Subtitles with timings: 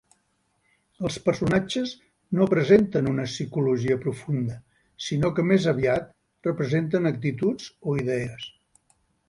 [1.09, 1.91] Els personatges
[2.39, 4.57] no presenten una psicologia profunda,
[5.11, 6.11] sinó que més aviat
[6.51, 8.53] representen actituds o idees.